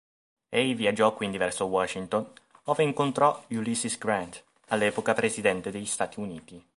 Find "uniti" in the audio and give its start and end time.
6.19-6.65